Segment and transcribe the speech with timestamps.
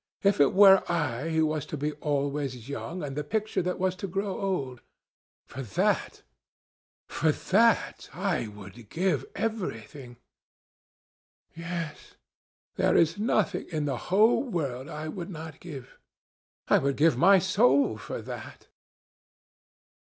[0.23, 3.95] If it were I who was to be always young, and the picture that was
[3.97, 4.81] to grow old!
[5.45, 10.17] For that—for that—I would give everything!
[11.55, 12.15] Yes,
[12.77, 15.99] there is nothing in the whole world I would not give!
[16.67, 18.69] I would give my soul for that!"